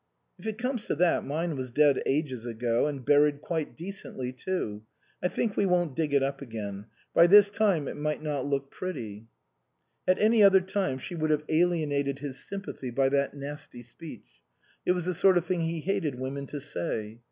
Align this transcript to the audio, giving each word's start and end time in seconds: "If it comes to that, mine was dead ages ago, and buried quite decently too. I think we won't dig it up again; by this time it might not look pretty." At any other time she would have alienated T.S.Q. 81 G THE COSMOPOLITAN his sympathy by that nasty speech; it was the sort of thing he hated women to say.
"If 0.39 0.47
it 0.47 0.57
comes 0.57 0.87
to 0.87 0.95
that, 0.95 1.23
mine 1.23 1.55
was 1.55 1.69
dead 1.69 2.01
ages 2.07 2.43
ago, 2.43 2.87
and 2.87 3.05
buried 3.05 3.39
quite 3.39 3.77
decently 3.77 4.31
too. 4.33 4.81
I 5.21 5.27
think 5.27 5.55
we 5.55 5.67
won't 5.67 5.95
dig 5.95 6.11
it 6.15 6.23
up 6.23 6.41
again; 6.41 6.87
by 7.13 7.27
this 7.27 7.51
time 7.51 7.87
it 7.87 7.95
might 7.95 8.23
not 8.23 8.47
look 8.47 8.71
pretty." 8.71 9.27
At 10.07 10.17
any 10.19 10.41
other 10.41 10.61
time 10.61 10.97
she 10.97 11.13
would 11.13 11.29
have 11.29 11.43
alienated 11.49 12.17
T.S.Q. 12.17 12.31
81 12.31 12.31
G 12.31 12.31
THE 12.31 12.31
COSMOPOLITAN 12.31 12.33
his 12.33 12.49
sympathy 12.49 12.89
by 12.89 13.09
that 13.09 13.35
nasty 13.45 13.83
speech; 13.83 14.27
it 14.87 14.91
was 14.93 15.05
the 15.05 15.13
sort 15.13 15.37
of 15.37 15.45
thing 15.45 15.61
he 15.65 15.81
hated 15.81 16.15
women 16.15 16.47
to 16.47 16.59
say. 16.59 17.19